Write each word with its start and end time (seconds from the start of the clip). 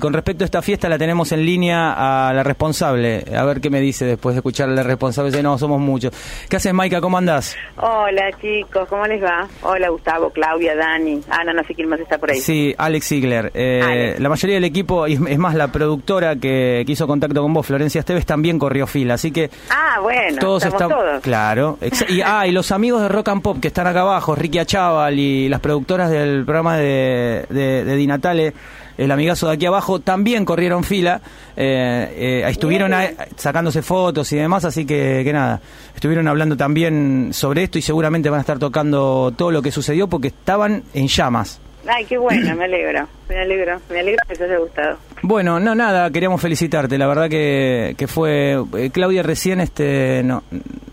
Con 0.00 0.12
respecto 0.12 0.44
a 0.44 0.46
esta 0.46 0.62
fiesta 0.62 0.88
la 0.88 0.96
tenemos 0.96 1.32
en 1.32 1.44
línea 1.44 2.28
a 2.28 2.32
la 2.32 2.44
responsable, 2.44 3.24
a 3.36 3.44
ver 3.44 3.60
qué 3.60 3.68
me 3.68 3.80
dice 3.80 4.04
después 4.04 4.36
de 4.36 4.38
escuchar 4.38 4.68
a 4.68 4.72
la 4.72 4.84
responsable, 4.84 5.32
dice, 5.32 5.42
no, 5.42 5.58
somos 5.58 5.80
muchos. 5.80 6.12
¿Qué 6.48 6.54
haces, 6.54 6.72
Maika? 6.72 7.00
¿Cómo 7.00 7.18
andás? 7.18 7.56
Hola, 7.78 8.30
chicos, 8.40 8.88
¿cómo 8.88 9.04
les 9.08 9.20
va? 9.20 9.48
Hola, 9.62 9.88
Gustavo, 9.88 10.30
Claudia, 10.30 10.76
Dani, 10.76 11.20
Ana, 11.28 11.52
no 11.52 11.64
sé 11.64 11.74
quién 11.74 11.88
más 11.88 11.98
está 11.98 12.16
por 12.16 12.30
ahí. 12.30 12.38
Sí, 12.38 12.72
Alex 12.78 13.08
Ziegler. 13.08 13.50
Eh, 13.54 13.80
Alex. 13.82 14.20
La 14.20 14.28
mayoría 14.28 14.54
del 14.54 14.64
equipo, 14.66 15.08
y 15.08 15.14
es 15.14 15.38
más, 15.38 15.56
la 15.56 15.66
productora 15.72 16.36
que, 16.36 16.84
que 16.86 16.92
hizo 16.92 17.08
contacto 17.08 17.42
con 17.42 17.52
vos, 17.52 17.66
Florencia 17.66 17.98
Esteves, 17.98 18.24
también 18.24 18.56
corrió 18.60 18.86
fila, 18.86 19.14
así 19.14 19.32
que 19.32 19.50
Ah, 19.68 19.98
bueno, 20.00 20.38
todos 20.38 20.64
estamos 20.64 20.80
están... 20.92 20.96
todos. 20.96 21.22
Claro. 21.22 21.76
Y, 22.08 22.20
ah, 22.24 22.46
y 22.46 22.52
los 22.52 22.70
amigos 22.70 23.02
de 23.02 23.08
Rock 23.08 23.30
and 23.30 23.42
Pop 23.42 23.58
que 23.60 23.66
están 23.66 23.88
acá 23.88 24.02
abajo, 24.02 24.36
Ricky 24.36 24.60
Achával 24.60 25.18
y 25.18 25.48
las 25.48 25.58
productoras 25.58 26.08
del 26.08 26.44
programa 26.44 26.76
de, 26.76 27.46
de, 27.50 27.84
de 27.84 27.96
Di 27.96 28.06
Natale, 28.06 28.54
el 28.98 29.10
amigazo 29.10 29.46
de 29.48 29.54
aquí 29.54 29.64
abajo, 29.64 30.00
también 30.00 30.44
corrieron 30.44 30.84
fila, 30.84 31.22
eh, 31.56 32.42
eh, 32.44 32.48
estuvieron 32.50 32.92
sacándose 33.36 33.80
fotos 33.80 34.30
y 34.32 34.36
demás, 34.36 34.64
así 34.66 34.84
que, 34.84 35.22
que 35.24 35.32
nada, 35.32 35.60
estuvieron 35.94 36.28
hablando 36.28 36.56
también 36.56 37.30
sobre 37.32 37.62
esto 37.62 37.78
y 37.78 37.82
seguramente 37.82 38.28
van 38.28 38.38
a 38.38 38.40
estar 38.42 38.58
tocando 38.58 39.32
todo 39.36 39.50
lo 39.50 39.62
que 39.62 39.70
sucedió 39.70 40.08
porque 40.08 40.28
estaban 40.28 40.82
en 40.92 41.08
llamas. 41.08 41.60
Ay, 41.86 42.04
qué 42.04 42.18
bueno, 42.18 42.54
me 42.56 42.64
alegro, 42.64 43.08
me 43.30 43.38
alegro, 43.38 43.80
me 43.88 44.00
alegro 44.00 44.22
que 44.28 44.34
te 44.34 44.44
haya 44.44 44.58
gustado. 44.58 44.98
Bueno, 45.22 45.58
no, 45.58 45.74
nada, 45.74 46.10
queríamos 46.10 46.40
felicitarte. 46.40 46.98
La 46.98 47.06
verdad 47.06 47.28
que, 47.30 47.94
que 47.96 48.06
fue. 48.06 48.62
eh, 48.76 48.90
Claudia 48.92 49.22
recién 49.22 49.60
este, 49.60 50.22
no, 50.24 50.42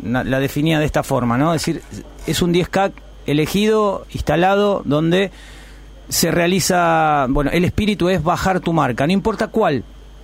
na- 0.02 0.24
la 0.24 0.40
definía 0.40 0.80
de 0.80 0.86
esta 0.86 1.04
forma, 1.04 1.38
¿no? 1.38 1.54
Es 1.54 1.66
decir, 1.66 1.82
es 2.26 2.42
un 2.42 2.54
10K 2.54 2.92
elegido, 3.28 4.06
instalado, 4.14 4.82
donde 4.86 5.32
se 6.10 6.32
realiza. 6.32 7.26
Bueno, 7.30 7.52
el 7.52 7.66
espíritu 7.66 8.10
es 8.10 8.24
bajar 8.24 8.60
tu 8.60 8.74
marca, 8.74 9.06
no 9.08 9.14
importa 9.14 9.48
cuál. 9.48 9.84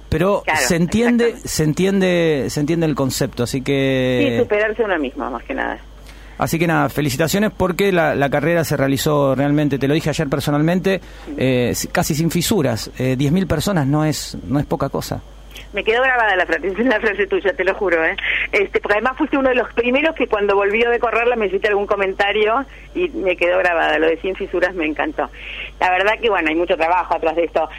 Pero 0.10 0.42
Claro, 0.44 0.60
se 0.68 0.76
entiende, 0.76 1.36
se 1.44 1.64
entiende, 1.64 2.48
se 2.50 2.60
entiende 2.60 2.86
el 2.86 2.96
concepto, 2.96 3.44
así 3.44 3.60
Sí, 3.60 3.64
que, 3.64 4.38
superarse 4.42 4.84
uno 4.84 5.00
mismo, 5.00 5.30
más 5.32 5.42
que 5.44 5.54
nada. 5.54 5.80
así 6.38 6.60
que 6.60 6.68
nada, 6.68 6.90
felicitaciones 6.90 7.52
porque 7.56 7.94
la, 7.94 8.14
la 8.16 8.30
carrera 8.30 8.66
se 8.66 8.76
realizó 8.76 9.36
realmente, 9.36 9.80
te 9.80 9.88
lo 9.88 9.94
dije 9.94 10.10
ayer 10.10 10.28
personalmente, 10.28 11.00
eh, 11.38 11.72
si- 11.76 11.88
casi 11.88 12.14
sin 12.14 12.30
fisuras, 12.30 12.92
eh, 12.98 13.16
10.000 13.18 13.48
personas 13.48 13.88
no 13.88 14.04
es, 14.04 14.38
no 14.48 14.60
es 14.60 14.66
poca 14.66 14.90
cosa. 14.90 15.22
Me 15.74 15.84
quedó 15.84 16.02
grabada 16.04 16.36
la 16.36 16.46
frase, 16.46 16.72
la 16.84 17.00
frase 17.00 17.28
tuya, 17.28 17.54
te 17.54 17.64
lo 17.64 17.74
juro, 17.76 18.04
¿eh? 18.04 18.16
Este, 18.52 18.80
porque 18.80 18.96
además 18.96 19.18
fuiste 19.18 19.38
uno 19.38 19.50
de 19.50 19.56
los 19.56 19.72
primeros 19.74 20.16
que 20.16 20.28
cuando 20.28 20.56
volvió 20.56 20.90
de 20.90 21.00
correrla 21.00 21.36
me 21.36 21.48
hiciste 21.48 21.70
algún 21.70 21.88
comentario 21.88 22.66
y 22.94 23.10
me 23.10 23.38
quedó 23.38 23.58
grabada. 23.60 23.98
Lo 23.98 24.08
de 24.08 24.18
sin 24.18 24.36
fisuras 24.36 24.74
me 24.76 24.86
encantó. 24.86 25.30
La 25.80 25.90
verdad 25.92 26.20
que, 26.22 26.30
bueno, 26.30 26.50
hay 26.50 26.56
mucho 26.56 26.76
trabajo 26.76 27.16
atrás 27.16 27.36
de 27.36 27.46
esto. 27.46 27.70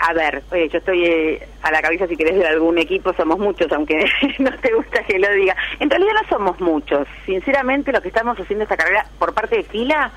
A 0.00 0.14
ver, 0.14 0.42
oye, 0.50 0.68
yo 0.70 0.78
estoy 0.78 1.04
eh, 1.04 1.48
a 1.62 1.70
la 1.70 1.82
cabeza, 1.82 2.06
si 2.06 2.16
querés, 2.16 2.36
de 2.36 2.46
algún 2.46 2.78
equipo, 2.78 3.12
somos 3.12 3.38
muchos, 3.38 3.70
aunque 3.70 4.06
no 4.38 4.50
te 4.58 4.72
gusta 4.72 5.02
que 5.04 5.18
lo 5.18 5.30
diga. 5.30 5.54
En 5.78 5.90
realidad 5.90 6.12
no 6.22 6.28
somos 6.28 6.60
muchos. 6.60 7.06
Sinceramente, 7.26 7.92
lo 7.92 8.00
que 8.00 8.08
estamos 8.08 8.38
haciendo 8.40 8.64
esta 8.64 8.78
carrera 8.78 9.06
por 9.18 9.34
parte 9.34 9.56
de 9.56 9.62
Fila, 9.62 10.10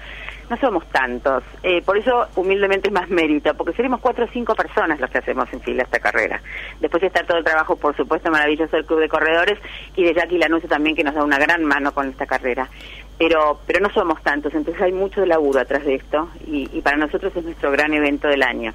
no 0.50 0.58
somos 0.58 0.86
tantos. 0.90 1.44
Eh, 1.64 1.82
por 1.82 1.98
eso, 1.98 2.28
humildemente, 2.36 2.88
es 2.88 2.94
más 2.94 3.10
mérito, 3.10 3.54
porque 3.56 3.74
seremos 3.74 4.00
cuatro 4.00 4.26
o 4.26 4.28
cinco 4.28 4.56
personas 4.56 5.00
los 5.00 5.10
que 5.10 5.18
hacemos 5.18 5.52
en 5.52 5.62
Fila 5.62 5.84
esta 5.84 6.00
carrera. 6.00 6.42
Después 6.80 7.04
está 7.04 7.24
todo 7.24 7.38
el 7.38 7.44
trabajo, 7.44 7.76
por 7.76 7.96
supuesto, 7.96 8.32
maravilloso 8.32 8.76
del 8.76 8.86
Club 8.86 9.00
de 9.00 9.10
Corredores 9.10 9.60
y 9.96 10.04
de 10.04 10.14
Jackie 10.14 10.38
Lanuncio 10.38 10.70
también, 10.70 10.96
que 10.96 11.04
nos 11.04 11.16
da 11.16 11.24
una 11.24 11.38
gran 11.38 11.64
mano 11.64 11.94
con 11.94 12.08
esta 12.10 12.26
carrera. 12.26 12.70
Pero, 13.18 13.60
pero 13.66 13.80
no 13.80 13.90
somos 13.90 14.22
tantos, 14.22 14.54
entonces 14.54 14.82
hay 14.82 14.92
mucho 14.92 15.26
laburo 15.26 15.60
atrás 15.60 15.84
de 15.84 15.96
esto 15.96 16.30
y, 16.46 16.70
y 16.72 16.82
para 16.82 16.98
nosotros 16.98 17.36
es 17.36 17.44
nuestro 17.44 17.72
gran 17.72 17.92
evento 17.94 18.28
del 18.28 18.44
año. 18.44 18.74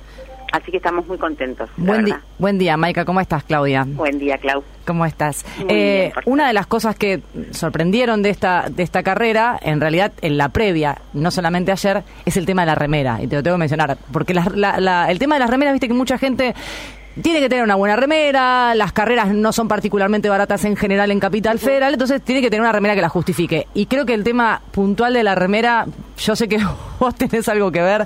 Así 0.52 0.70
que 0.70 0.76
estamos 0.76 1.06
muy 1.06 1.16
contentos. 1.18 1.68
Buen, 1.78 2.04
di- 2.04 2.14
buen 2.38 2.58
día, 2.58 2.76
Maika. 2.76 3.04
¿Cómo 3.06 3.20
estás, 3.20 3.42
Claudia? 3.44 3.84
Buen 3.86 4.18
día, 4.18 4.36
Clau. 4.38 4.62
¿Cómo 4.86 5.06
estás? 5.06 5.44
Eh, 5.68 6.12
bien, 6.14 6.24
una 6.26 6.46
de 6.46 6.52
las 6.52 6.66
cosas 6.66 6.94
que 6.94 7.20
sorprendieron 7.52 8.22
de 8.22 8.30
esta 8.30 8.66
de 8.68 8.82
esta 8.82 9.02
carrera, 9.02 9.58
en 9.62 9.80
realidad 9.80 10.12
en 10.20 10.36
la 10.36 10.50
previa, 10.50 10.98
no 11.14 11.30
solamente 11.30 11.72
ayer, 11.72 12.02
es 12.26 12.36
el 12.36 12.44
tema 12.46 12.62
de 12.62 12.66
la 12.66 12.74
remera. 12.74 13.18
Y 13.22 13.26
te 13.28 13.36
lo 13.36 13.42
tengo 13.42 13.56
que 13.56 13.60
mencionar. 13.60 13.96
Porque 14.12 14.34
la- 14.34 14.50
la- 14.54 14.78
la- 14.78 15.10
el 15.10 15.18
tema 15.18 15.36
de 15.36 15.40
las 15.40 15.50
remeras, 15.50 15.72
viste 15.72 15.88
que 15.88 15.94
mucha 15.94 16.18
gente 16.18 16.54
tiene 17.20 17.40
que 17.40 17.48
tener 17.48 17.64
una 17.64 17.74
buena 17.74 17.96
remera, 17.96 18.74
las 18.74 18.92
carreras 18.92 19.28
no 19.28 19.52
son 19.52 19.68
particularmente 19.68 20.28
baratas 20.28 20.64
en 20.64 20.76
general 20.76 21.10
en 21.10 21.20
Capital 21.20 21.58
Federal, 21.58 21.92
entonces 21.92 22.22
tiene 22.22 22.40
que 22.40 22.48
tener 22.48 22.62
una 22.62 22.72
remera 22.72 22.94
que 22.94 23.02
la 23.02 23.08
justifique. 23.08 23.66
Y 23.74 23.86
creo 23.86 24.06
que 24.06 24.14
el 24.14 24.24
tema 24.24 24.62
puntual 24.70 25.12
de 25.12 25.22
la 25.22 25.34
remera, 25.34 25.86
yo 26.18 26.36
sé 26.36 26.48
que 26.48 26.58
vos 26.98 27.14
tenés 27.14 27.48
algo 27.48 27.70
que 27.70 27.82
ver, 27.82 28.04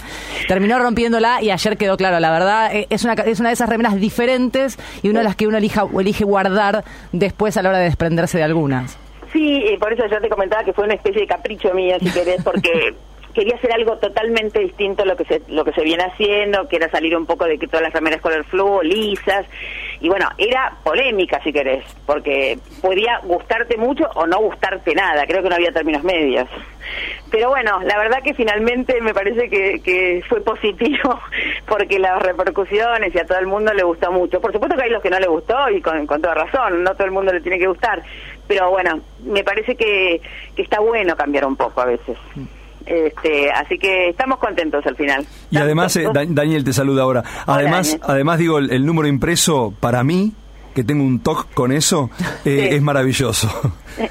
terminó 0.49 0.79
rompiéndola 0.79 1.43
y 1.43 1.51
ayer 1.51 1.77
quedó 1.77 1.97
claro, 1.97 2.19
la 2.19 2.31
verdad, 2.31 2.75
eh, 2.75 2.87
es 2.91 3.05
una, 3.05 3.13
es 3.13 3.39
una 3.39 3.51
de 3.51 3.55
esas 3.55 3.69
remeras 3.69 3.97
diferentes 3.97 4.79
y 5.03 5.09
una 5.09 5.21
de 5.21 5.25
las 5.25 5.37
que 5.37 5.47
uno 5.47 5.59
elija, 5.59 5.87
elige 5.99 6.25
guardar 6.25 6.85
después 7.13 7.57
a 7.57 7.63
la 7.63 7.69
hora 7.71 7.79
de 7.79 7.85
desprenderse 7.85 8.39
de 8.39 8.45
algunas. 8.45 8.99
Sí, 9.33 9.65
eh, 9.67 9.77
por 9.79 9.93
eso 9.93 10.05
yo 10.11 10.21
te 10.21 10.29
comentaba 10.29 10.65
que 10.65 10.73
fue 10.73 10.85
una 10.85 10.95
especie 10.95 11.21
de 11.21 11.27
capricho 11.27 11.73
mío, 11.75 11.97
si 12.01 12.11
querés, 12.11 12.43
porque 12.43 12.95
quería 13.37 13.55
hacer 13.57 13.71
algo 13.71 13.99
totalmente 13.99 14.61
distinto 14.61 15.03
a 15.03 15.07
lo 15.07 15.15
que 15.15 15.27
se 15.27 15.43
lo 15.49 15.63
que 15.63 15.73
se 15.73 15.83
viene 15.83 16.05
haciendo, 16.05 16.67
que 16.69 16.77
era 16.77 16.91
salir 16.91 17.15
un 17.15 17.27
poco 17.27 17.45
de 17.45 17.59
que 17.59 17.67
todas 17.67 17.83
las 17.83 17.93
remeras 17.93 18.23
color 18.23 18.45
fluo, 18.47 18.83
lisas, 18.83 19.45
y 20.01 20.09
bueno, 20.09 20.27
era 20.39 20.73
polémica, 20.83 21.43
si 21.43 21.53
querés, 21.53 21.85
porque 22.07 22.59
podía 22.81 23.19
gustarte 23.25 23.77
mucho 23.77 24.09
o 24.15 24.27
no 24.27 24.39
gustarte 24.39 24.95
nada, 24.95 25.27
creo 25.27 25.43
que 25.43 25.51
no 25.51 25.55
había 25.55 25.71
términos 25.71 26.03
medios. 26.03 26.49
Pero 27.31 27.51
bueno, 27.51 27.81
la 27.83 27.99
verdad 27.99 28.23
que 28.23 28.33
finalmente 28.33 29.03
me 29.03 29.13
parece 29.13 29.51
que, 29.51 29.81
que 29.83 30.23
fue 30.27 30.41
positivo, 30.41 31.21
porque 31.69 31.99
las 31.99 32.23
repercusiones 32.23 33.15
y 33.15 33.19
a 33.19 33.27
todo 33.27 33.39
el 33.39 33.47
mundo 33.47 33.75
le 33.75 33.83
gustó 33.83 34.11
mucho. 34.13 34.41
Por 34.41 34.53
supuesto 34.53 34.77
que 34.77 34.85
hay 34.85 34.91
los 34.91 35.03
que 35.03 35.11
no 35.11 35.21
le 35.21 35.27
gustó 35.27 35.69
y 35.69 35.83
con, 35.83 36.07
con 36.07 36.23
toda 36.23 36.35
razón, 36.35 36.83
no 36.83 36.95
todo 36.95 37.05
el 37.05 37.13
mundo 37.13 37.35
le 37.35 37.43
tiene 37.43 37.59
que 37.59 37.67
gustar, 37.67 38.03
pero 38.49 38.71
bueno, 38.71 39.01
me 39.25 39.45
parece 39.45 39.75
que, 39.75 40.23
que 40.55 40.63
está 40.63 40.81
bueno 40.81 41.17
cambiar 41.17 41.45
un 41.45 41.57
poco 41.57 41.83
a 41.83 41.85
veces. 41.85 42.17
Este, 42.87 43.51
así 43.51 43.79
que 43.79 44.11
estamos 44.11 44.39
contentos 44.39 44.87
al 44.87 44.95
final. 44.97 45.27
Y 45.51 45.59
además, 45.59 45.97
eh, 45.97 46.07
Daniel 46.29 46.63
te 46.65 46.73
saluda 46.73 47.03
ahora. 47.03 47.25
Además, 47.47 47.99
además 48.03 48.39
digo, 48.39 48.59
el, 48.59 48.71
el 48.71 48.87
número 48.87 49.09
impreso 49.09 49.75
para 49.81 50.05
mí, 50.05 50.33
que 50.75 50.85
tengo 50.85 51.03
un 51.05 51.21
toque 51.21 51.53
con 51.55 51.73
eso, 51.73 52.11
eh, 52.45 52.69
Sí. 52.71 52.77
es 52.77 52.83
maravilloso. 52.83 53.49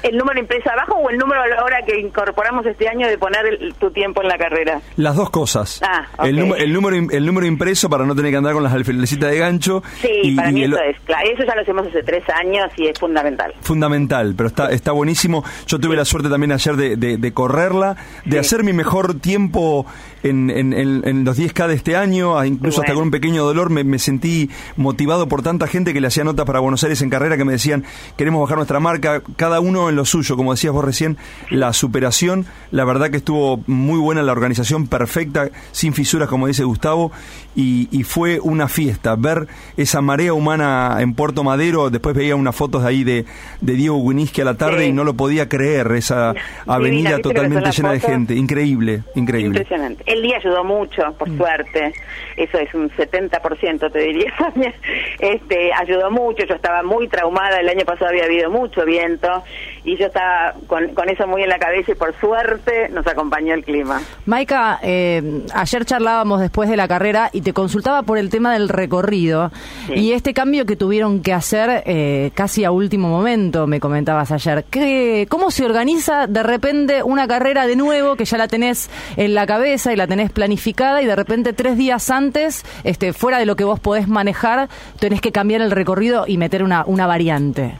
¿El 0.02 0.16
número 0.16 0.38
impreso 0.40 0.70
abajo 0.70 0.94
o 0.96 1.10
el 1.10 1.18
número 1.18 1.40
ahora 1.58 1.78
que 1.86 1.98
incorporamos 2.00 2.66
este 2.66 2.88
año 2.88 3.06
de 3.06 3.18
poner 3.18 3.46
el- 3.46 3.74
tu 3.74 3.90
tiempo 3.90 4.22
en 4.22 4.28
la 4.28 4.36
carrera? 4.38 4.80
Las 4.96 5.14
dos 5.16 5.30
cosas. 5.30 5.80
Ah, 5.82 6.06
ok. 6.18 6.24
el, 6.26 6.36
número, 6.38 6.56
el, 6.56 6.72
número, 6.72 6.96
im- 6.96 7.12
el 7.12 7.26
número 7.26 7.46
impreso 7.46 7.88
para 7.88 8.04
no 8.04 8.14
tener 8.14 8.30
que 8.32 8.36
andar 8.38 8.52
con 8.54 8.62
las 8.62 8.72
alfilecitas 8.72 9.30
de 9.30 9.38
gancho. 9.38 9.82
Sí, 10.00 10.08
y- 10.22 10.34
para 10.36 10.50
y 10.50 10.54
mí 10.54 10.62
el- 10.64 10.72
eso 10.72 10.82
es 10.82 11.00
claro. 11.04 11.28
Eso 11.32 11.42
ya 11.46 11.54
lo 11.54 11.62
hacemos 11.62 11.86
hace 11.86 12.02
tres 12.02 12.24
años 12.30 12.70
y 12.76 12.86
es 12.88 12.98
fundamental. 12.98 13.52
Fundamental, 13.60 14.34
pero 14.36 14.48
está, 14.48 14.70
está 14.70 14.92
buenísimo. 14.92 15.44
Yo 15.66 15.78
tuve 15.78 15.96
la 15.96 16.04
suerte 16.04 16.28
también 16.28 16.52
ayer 16.52 16.76
de, 16.76 16.96
de- 16.96 17.16
de 17.18 17.32
correrla, 17.32 17.96
de 18.24 18.32
Sí. 18.32 18.38
hacer 18.38 18.64
mi 18.64 18.72
mejor 18.72 19.14
tiempo 19.20 19.86
en, 20.22 20.50
en- 20.50 20.72
en- 20.72 21.02
en 21.06 21.24
los 21.24 21.36
10K 21.38 21.68
de 21.68 21.74
este 21.74 21.96
año, 21.96 22.38
a- 22.38 22.46
incluso 22.46 22.80
hasta 22.80 22.94
con 22.94 23.04
un 23.04 23.10
pequeño 23.10 23.44
dolor. 23.44 23.70
Me, 23.70 23.84
me 23.84 23.98
sentí 23.98 24.50
motivado 24.76 25.28
por 25.28 25.42
tanta 25.42 25.66
gente 25.66 25.92
que 25.92 26.00
le 26.00 26.08
hacía 26.08 26.24
notas 26.24 26.46
para 26.46 26.60
Buenos 26.60 26.82
Aires 26.84 27.00
en 27.02 27.10
carrera 27.10 27.36
que 27.36 27.44
me 27.44 27.52
decían, 27.52 27.84
queremos 28.16 28.40
bajar 28.42 28.56
nuestra 28.56 28.80
marca, 28.80 29.22
cada 29.36 29.60
uno 29.60 29.75
en 29.88 29.96
lo 29.96 30.04
suyo, 30.04 30.36
como 30.36 30.52
decías 30.52 30.72
vos 30.72 30.84
recién, 30.84 31.16
la 31.50 31.72
superación. 31.72 32.46
La 32.70 32.84
verdad 32.84 33.10
que 33.10 33.18
estuvo 33.18 33.60
muy 33.66 33.98
buena 33.98 34.22
la 34.22 34.32
organización, 34.32 34.86
perfecta, 34.88 35.48
sin 35.72 35.92
fisuras, 35.94 36.28
como 36.28 36.46
dice 36.46 36.64
Gustavo, 36.64 37.12
y, 37.54 37.88
y 37.90 38.02
fue 38.02 38.40
una 38.40 38.68
fiesta. 38.68 39.14
Ver 39.16 39.46
esa 39.76 40.00
marea 40.00 40.32
humana 40.34 40.96
en 41.00 41.14
Puerto 41.14 41.44
Madero, 41.44 41.90
después 41.90 42.14
veía 42.16 42.34
unas 42.36 42.54
fotos 42.56 42.82
de 42.82 42.88
ahí 42.88 43.04
de, 43.04 43.24
de 43.60 43.72
Diego 43.74 43.96
Winiski 43.98 44.40
a 44.40 44.44
la 44.44 44.54
tarde 44.54 44.84
Sí. 44.84 44.88
y 44.90 44.92
no 44.92 45.04
lo 45.04 45.14
podía 45.14 45.48
creer, 45.48 45.92
esa 45.92 46.34
avenida 46.66 47.10
¿viste 47.10 47.10
lo 47.10 47.16
que 47.16 47.22
son 47.22 47.34
totalmente 47.34 47.70
llena 47.70 47.92
de 47.92 48.00
gente. 48.00 48.34
Increíble, 48.34 49.02
increíble. 49.14 49.58
Impresionante. 49.58 50.02
El 50.06 50.22
día 50.22 50.36
ayudó 50.38 50.64
mucho, 50.64 51.02
por 51.18 51.28
Mm. 51.30 51.36
suerte. 51.38 51.92
Eso 52.36 52.58
es 52.58 52.72
un 52.74 52.90
70%, 52.90 53.90
te 53.90 53.98
diría. 54.00 54.32
este, 55.18 55.72
ayudó 55.72 56.10
mucho. 56.10 56.44
Yo 56.46 56.54
estaba 56.54 56.82
muy 56.82 57.08
traumada. 57.08 57.58
El 57.60 57.68
año 57.68 57.84
pasado 57.84 58.10
había 58.10 58.24
habido 58.24 58.50
mucho 58.50 58.84
viento 58.84 59.42
y 59.84 59.96
yo 59.96 60.06
estaba 60.06 60.54
con, 60.66 60.88
con 60.94 61.08
eso 61.08 61.26
muy 61.26 61.42
en 61.42 61.48
la 61.48 61.58
cabeza 61.58 61.92
y 61.92 61.94
por 61.94 62.14
suerte 62.18 62.88
nos 62.90 63.06
acompañó 63.06 63.54
el 63.54 63.64
clima. 63.64 64.00
Maika, 64.26 64.78
eh, 64.82 65.42
ayer 65.54 65.84
charlábamos 65.84 66.40
después 66.40 66.68
de 66.68 66.76
la 66.76 66.88
carrera 66.88 67.30
y 67.32 67.40
te 67.42 67.52
consultaba 67.52 68.02
por 68.02 68.18
el 68.18 68.30
tema 68.30 68.52
del 68.52 68.68
recorrido 68.68 69.50
Sí. 69.86 69.94
y 69.94 70.12
este 70.12 70.34
cambio 70.34 70.66
que 70.66 70.76
tuvieron 70.76 71.22
que 71.22 71.32
hacer 71.32 71.82
eh, 71.86 72.30
casi 72.34 72.64
a 72.64 72.70
último 72.70 73.08
momento, 73.08 73.66
me 73.66 73.78
comentabas 73.80 74.32
ayer. 74.32 74.64
¿Qué, 74.70 75.26
¿Cómo 75.28 75.50
se 75.50 75.64
organiza 75.64 76.26
de 76.26 76.42
repente 76.42 77.02
una 77.02 77.28
carrera 77.28 77.66
de 77.66 77.76
nuevo 77.76 78.16
que 78.16 78.24
ya 78.24 78.36
la 78.38 78.48
tenés 78.48 78.90
en 79.16 79.34
la 79.34 79.46
cabeza 79.46 79.92
y 79.92 79.96
la 79.96 80.06
tenés 80.06 80.30
planificada 80.30 81.02
y 81.02 81.06
de 81.06 81.14
repente 81.16 81.52
tres 81.52 81.76
días 81.76 82.10
antes, 82.10 82.64
este, 82.84 83.12
fuera 83.12 83.38
de 83.38 83.46
lo 83.46 83.56
que 83.56 83.64
vos 83.64 83.78
podés 83.80 84.08
manejar, 84.08 84.68
tenés 84.98 85.20
que 85.20 85.32
cambiar 85.32 85.60
el 85.60 85.70
recorrido 85.70 86.24
y 86.26 86.36
meter 86.38 86.62
una, 86.62 86.84
una 86.86 87.06
variante? 87.06 87.74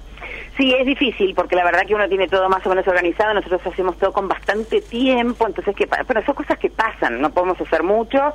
Sí, 0.56 0.74
es 0.74 0.86
difícil 0.86 1.34
porque 1.34 1.54
la 1.54 1.64
verdad 1.64 1.84
que 1.86 1.94
uno 1.94 2.08
tiene 2.08 2.28
todo 2.28 2.48
más 2.48 2.64
o 2.64 2.70
menos 2.70 2.88
organizado, 2.88 3.34
nosotros 3.34 3.60
hacemos 3.66 3.98
todo 3.98 4.12
con 4.12 4.26
bastante 4.26 4.80
tiempo, 4.80 5.46
entonces 5.46 5.76
que 5.76 5.86
pero 5.86 6.24
son 6.24 6.34
cosas 6.34 6.58
que 6.58 6.70
pasan, 6.70 7.20
no 7.20 7.30
podemos 7.30 7.60
hacer 7.60 7.82
mucho. 7.82 8.32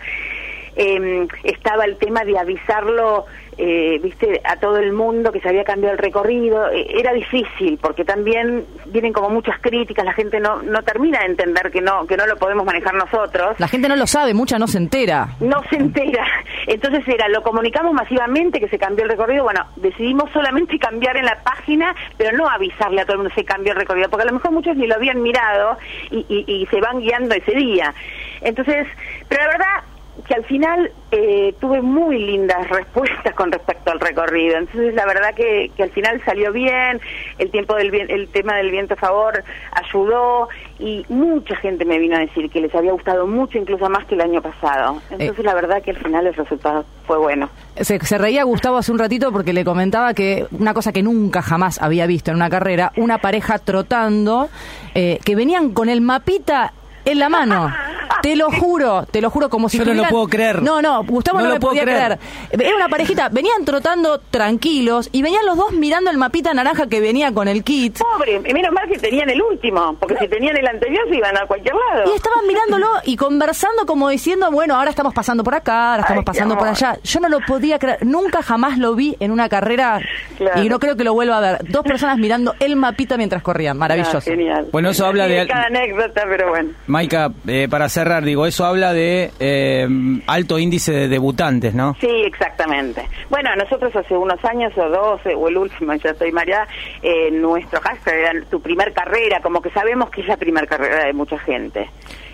Eh, 0.75 1.27
estaba 1.43 1.85
el 1.85 1.97
tema 1.97 2.23
de 2.23 2.37
avisarlo, 2.37 3.25
eh, 3.57 3.99
viste, 4.01 4.41
a 4.43 4.55
todo 4.57 4.77
el 4.77 4.93
mundo 4.93 5.31
que 5.31 5.41
se 5.41 5.49
había 5.49 5.63
cambiado 5.63 5.93
el 5.93 5.99
recorrido. 5.99 6.69
Eh, 6.71 6.99
era 6.99 7.13
difícil 7.13 7.77
porque 7.81 8.05
también 8.05 8.65
vienen 8.87 9.13
como 9.13 9.29
muchas 9.29 9.59
críticas, 9.59 10.05
la 10.05 10.13
gente 10.13 10.39
no, 10.39 10.61
no 10.61 10.81
termina 10.83 11.19
de 11.19 11.25
entender 11.25 11.71
que 11.71 11.81
no, 11.81 12.05
que 12.07 12.17
no 12.17 12.25
lo 12.25 12.37
podemos 12.37 12.65
manejar 12.65 12.93
nosotros. 12.93 13.59
La 13.59 13.67
gente 13.67 13.87
no 13.89 13.95
lo 13.95 14.07
sabe, 14.07 14.33
mucha 14.33 14.57
no 14.57 14.67
se 14.67 14.77
entera. 14.77 15.29
No 15.39 15.61
se 15.69 15.75
entera. 15.75 16.25
Entonces 16.67 17.07
era, 17.07 17.27
lo 17.27 17.41
comunicamos 17.43 17.93
masivamente 17.93 18.59
que 18.59 18.69
se 18.69 18.79
cambió 18.79 19.03
el 19.03 19.11
recorrido. 19.11 19.43
Bueno, 19.43 19.65
decidimos 19.75 20.31
solamente 20.31 20.79
cambiar 20.79 21.17
en 21.17 21.25
la 21.25 21.37
página, 21.43 21.93
pero 22.17 22.35
no 22.37 22.49
avisarle 22.49 23.01
a 23.01 23.05
todo 23.05 23.13
el 23.13 23.17
mundo 23.19 23.33
que 23.35 23.41
se 23.41 23.45
cambió 23.45 23.73
el 23.73 23.79
recorrido, 23.79 24.09
porque 24.09 24.23
a 24.23 24.27
lo 24.27 24.33
mejor 24.33 24.51
muchos 24.51 24.75
ni 24.75 24.87
lo 24.87 24.95
habían 24.95 25.21
mirado 25.21 25.77
y, 26.09 26.25
y, 26.29 26.45
y 26.47 26.65
se 26.67 26.79
van 26.79 26.99
guiando 26.99 27.35
ese 27.35 27.51
día. 27.51 27.93
Entonces, 28.41 28.87
pero 29.27 29.43
la 29.43 29.49
verdad 29.49 29.83
que 30.27 30.33
al 30.35 30.43
final 30.45 30.91
eh, 31.11 31.55
tuve 31.59 31.81
muy 31.81 32.17
lindas 32.19 32.69
respuestas 32.69 33.33
con 33.33 33.51
respecto 33.51 33.91
al 33.91 33.99
recorrido. 33.99 34.57
Entonces, 34.57 34.93
la 34.93 35.05
verdad 35.05 35.33
que, 35.33 35.71
que 35.75 35.83
al 35.83 35.89
final 35.91 36.21
salió 36.25 36.51
bien, 36.51 36.99
el 37.37 37.49
tiempo 37.49 37.75
del 37.75 37.91
bien- 37.91 38.09
el 38.11 38.27
tema 38.27 38.55
del 38.57 38.71
viento 38.71 38.93
a 38.93 38.97
favor 38.97 39.43
ayudó 39.71 40.49
y 40.79 41.05
mucha 41.09 41.55
gente 41.55 41.85
me 41.85 41.97
vino 41.97 42.17
a 42.17 42.19
decir 42.19 42.49
que 42.49 42.59
les 42.61 42.73
había 42.75 42.91
gustado 42.91 43.25
mucho, 43.25 43.57
incluso 43.57 43.89
más 43.89 44.05
que 44.05 44.15
el 44.15 44.21
año 44.21 44.41
pasado. 44.41 45.01
Entonces, 45.09 45.43
la 45.45 45.53
verdad 45.53 45.81
que 45.81 45.91
al 45.91 45.97
final 45.97 46.27
el 46.27 46.33
resultado 46.33 46.85
fue 47.07 47.17
bueno. 47.17 47.49
Se, 47.79 47.99
se 47.99 48.17
reía 48.17 48.43
Gustavo 48.43 48.77
hace 48.77 48.91
un 48.91 48.99
ratito 48.99 49.31
porque 49.31 49.53
le 49.53 49.63
comentaba 49.65 50.13
que 50.13 50.45
una 50.51 50.73
cosa 50.73 50.91
que 50.91 51.01
nunca 51.03 51.41
jamás 51.41 51.81
había 51.81 52.05
visto 52.05 52.31
en 52.31 52.37
una 52.37 52.49
carrera, 52.49 52.91
una 52.97 53.17
pareja 53.19 53.59
trotando, 53.59 54.49
eh, 54.93 55.19
que 55.25 55.35
venían 55.35 55.73
con 55.73 55.89
el 55.89 56.01
mapita 56.01 56.73
en 57.05 57.17
la 57.19 57.29
mano. 57.29 57.73
Te 58.21 58.35
lo 58.35 58.51
juro, 58.51 59.05
te 59.09 59.21
lo 59.21 59.29
juro, 59.29 59.49
como 59.49 59.69
si 59.69 59.77
Yo 59.77 59.85
no 59.85 59.93
lo 59.93 60.03
puedo 60.05 60.27
creer. 60.27 60.61
No, 60.61 60.81
no, 60.81 61.03
Gustavo 61.03 61.39
No 61.39 61.43
no, 61.45 61.49
lo 61.49 61.55
me 61.55 61.59
puedo 61.59 61.71
podía 61.71 61.83
creer. 61.83 62.19
creer. 62.49 62.67
Era 62.67 62.75
una 62.75 62.89
parejita, 62.89 63.29
venían 63.29 63.65
trotando 63.65 64.19
tranquilos 64.19 65.09
y 65.11 65.21
venían 65.21 65.45
los 65.45 65.57
dos 65.57 65.71
mirando 65.73 66.09
el 66.11 66.17
mapita 66.17 66.53
naranja 66.53 66.87
que 66.87 66.99
venía 66.99 67.31
con 67.33 67.47
el 67.47 67.63
kit. 67.63 67.97
Pobre, 67.99 68.39
menos 68.39 68.71
mal 68.71 68.87
que 68.87 68.97
tenían 68.97 69.29
el 69.29 69.41
último, 69.41 69.95
porque 69.99 70.17
si 70.19 70.27
tenían 70.27 70.55
el 70.57 70.67
anterior 70.67 71.07
se 71.09 71.15
iban 71.15 71.37
a 71.37 71.45
cualquier 71.45 71.73
lado. 71.75 72.11
Y 72.11 72.15
estaban 72.15 72.45
mirándolo 72.47 72.87
y 73.05 73.15
conversando 73.15 73.85
como 73.85 74.09
diciendo, 74.09 74.51
bueno, 74.51 74.75
ahora 74.75 74.89
estamos 74.89 75.13
pasando 75.13 75.43
por 75.43 75.55
acá, 75.55 75.91
ahora 75.91 76.01
estamos 76.01 76.21
Ay, 76.21 76.25
pasando 76.25 76.57
por 76.57 76.67
allá. 76.67 76.97
Yo 77.03 77.19
no 77.19 77.29
lo 77.29 77.39
podía 77.41 77.79
creer, 77.79 78.05
nunca 78.05 78.41
jamás 78.41 78.77
lo 78.77 78.95
vi 78.95 79.15
en 79.19 79.31
una 79.31 79.49
carrera 79.49 79.99
Claro. 80.37 80.61
y 80.63 80.69
no 80.69 80.79
creo 80.79 80.95
que 80.95 81.03
lo 81.03 81.13
vuelva 81.13 81.37
a 81.37 81.41
ver. 81.41 81.57
Dos 81.69 81.83
personas 81.83 82.17
mirando 82.17 82.55
el 82.59 82.75
mapita 82.75 83.17
mientras 83.17 83.41
corrían, 83.43 83.77
maravilloso. 83.77 84.17
Ah, 84.17 84.21
genial. 84.21 84.67
Bueno, 84.71 84.89
eso 84.89 85.05
habla 85.05 85.27
de- 85.27 85.47
cada 85.47 85.65
anécdota, 85.65 86.23
pero 86.27 86.49
bueno. 86.49 86.69
Maika, 86.87 87.31
eh, 87.47 87.67
para 87.69 87.87
digo, 88.23 88.45
eso 88.45 88.65
habla 88.65 88.93
de 88.93 89.31
eh, 89.39 89.87
alto 90.27 90.59
índice 90.59 90.91
de 90.91 91.07
debutantes, 91.07 91.73
¿no? 91.73 91.95
Sí, 91.99 92.09
exactamente. 92.25 93.07
Bueno, 93.29 93.49
nosotros 93.55 93.95
hace 93.95 94.15
unos 94.15 94.43
años 94.45 94.73
o 94.77 94.89
dos, 94.89 95.25
eh, 95.25 95.35
o 95.35 95.47
el 95.47 95.57
último, 95.57 95.93
ya 95.95 96.11
estoy 96.11 96.31
mareada, 96.31 96.67
eh, 97.01 97.31
nuestro 97.31 97.79
hashtag 97.81 98.15
era 98.15 98.45
tu 98.49 98.61
primer 98.61 98.93
carrera, 98.93 99.41
como 99.41 99.61
que 99.61 99.69
sabemos 99.71 100.09
que 100.09 100.21
es 100.21 100.27
la 100.27 100.37
primer 100.37 100.67
carrera 100.67 101.05
de 101.05 101.13
mucha 101.13 101.37
gente. 101.39 101.89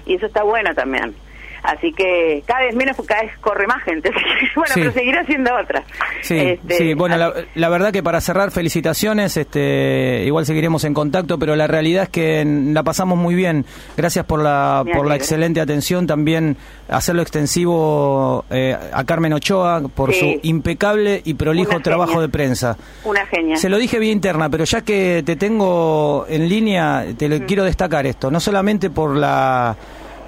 Y 0.06 0.16
eso 0.16 0.25
está 0.25 0.44
bueno 0.44 0.74
también. 0.74 1.14
Así 1.63 1.92
que 1.94 2.44
cada 2.45 2.62
vez 2.62 2.75
menos, 2.75 2.95
porque 2.95 3.13
cada 3.13 3.24
vez 3.24 3.38
corre 3.39 3.68
más 3.68 3.83
gente. 3.83 4.09
bueno, 4.56 4.74
Sí. 4.74 4.80
pero 4.81 4.92
seguirá 4.94 5.21
haciendo 5.21 5.51
otra. 5.56 5.83
Sí, 6.21 6.38
Este, 6.38 6.77
sí, 6.77 6.94
bueno, 6.94 7.18
la, 7.18 7.33
la 7.56 7.69
verdad 7.69 7.92
que 7.92 8.04
para 8.04 8.21
cerrar, 8.21 8.51
felicitaciones, 8.51 9.36
este, 9.38 10.24
igual 10.25 10.45
seguiremos 10.45 10.83
en 10.83 10.94
contacto, 10.94 11.38
pero 11.39 11.56
la 11.56 11.68
realidad 11.68 12.04
es 12.04 12.09
que 12.09 12.44
la 12.45 12.83
pasamos 12.83 13.18
muy 13.18 13.36
bien. 13.36 13.65
Gracias 13.95 14.25
por 14.25 14.42
la, 14.42 14.83
Me 14.86 14.94
por 14.94 15.07
la 15.07 15.15
excelente 15.15 15.59
atención, 15.62 16.07
también 16.07 16.57
hacerlo 16.89 17.21
extensivo 17.21 18.45
eh, 18.50 18.75
a 18.94 19.04
Carmen 19.04 19.33
Ochoa 19.33 19.81
por 19.94 20.13
Sí. 20.13 20.19
su 20.42 20.48
impecable 20.48 21.21
y 21.25 21.33
prolijo 21.33 21.71
Una 21.75 21.83
trabajo 21.83 22.12
genia. 22.13 22.21
de 22.27 22.30
prensa. 22.30 22.77
Una 23.04 23.25
genia. 23.25 23.57
Se 23.57 23.69
lo 23.69 23.77
dije 23.77 24.00
vía 24.00 24.12
interna, 24.12 24.50
pero 24.50 24.63
ya 24.63 24.81
que 24.81 25.21
te 25.25 25.36
tengo 25.36 26.25
en 26.30 26.48
línea, 26.48 27.06
te 27.18 27.27
Mm. 27.27 27.31
lo 27.31 27.45
quiero 27.45 27.63
destacar 27.63 28.06
esto, 28.06 28.31
no 28.31 28.39
solamente 28.39 28.89
por 28.89 29.15
la 29.15 29.75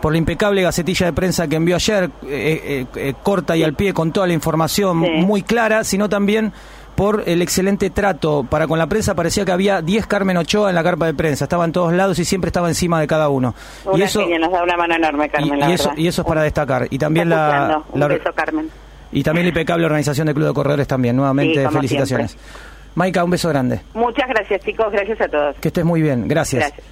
por 0.02 0.12
la 0.14 0.18
impecable 0.18 0.62
gacetilla 0.62 1.06
de 1.08 1.14
prensa 1.14 1.48
que 1.48 1.56
envió 1.56 1.76
ayer, 1.76 2.06
eh, 2.24 2.28
eh, 2.28 2.86
eh, 2.96 3.14
corta 3.24 3.56
y 3.58 3.64
al 3.64 3.74
pie 3.74 3.94
con 3.94 4.12
toda 4.12 4.28
la 4.28 4.34
información 4.34 5.04
Sí. 5.04 5.10
muy 5.26 5.42
clara, 5.44 5.84
sino 5.84 6.08
también 6.10 6.54
por 6.96 7.24
el 7.28 7.42
excelente 7.42 7.90
trato 7.90 8.46
para 8.50 8.68
con 8.68 8.78
la 8.78 8.88
prensa. 8.88 9.16
Parecía 9.16 9.46
que 9.46 9.52
había 9.54 9.82
10 9.82 10.06
Carmen 10.06 10.36
Ochoa 10.38 10.70
en 10.70 10.76
la 10.76 10.84
carpa 10.84 11.06
de 11.06 11.14
prensa, 11.14 11.46
estaba 11.46 11.64
en 11.66 11.72
todos 11.72 11.94
lados 11.94 12.20
y 12.20 12.26
siempre 12.26 12.50
estaba 12.50 12.68
encima 12.68 13.00
de 13.00 13.08
cada 13.08 13.30
uno. 13.30 13.56
Una 13.86 13.98
y 13.98 14.02
eso, 14.02 14.20
genia, 14.22 14.40
nos 14.40 14.52
da 14.52 14.64
una 14.64 14.76
mano 14.78 14.96
enorme, 14.96 15.30
Carmen, 15.30 15.58
y, 15.58 15.62
la 15.62 15.70
y 15.70 15.74
eso, 15.74 15.92
y 15.96 16.08
eso 16.08 16.22
es 16.24 16.28
para 16.28 16.44
destacar. 16.44 16.88
Y 16.90 16.98
también 16.98 17.30
la. 17.30 17.84
Un 17.92 18.00
la- 18.00 18.08
beso, 18.08 18.30
Carmen. 18.36 18.70
y 19.14 19.24
también 19.24 19.46
la 19.46 19.50
impecable 19.50 19.86
organización 19.86 20.26
del 20.28 20.36
Club 20.36 20.48
de 20.48 20.54
Corredores 20.54 20.88
también. 20.88 21.16
Nuevamente, 21.16 21.66
Sí, 21.66 21.74
felicitaciones. 21.74 22.38
Maika, 22.96 23.24
un 23.24 23.30
beso 23.32 23.48
grande. 23.48 23.80
Muchas 23.94 24.28
gracias, 24.28 24.62
chicos. 24.66 24.88
Gracias 24.92 25.22
a 25.22 25.28
todos. 25.30 25.56
Que 25.62 25.70
estés 25.70 25.86
muy 25.86 26.02
bien. 26.02 26.28
Gracias. 26.28 26.64
Gracias. 26.68 26.86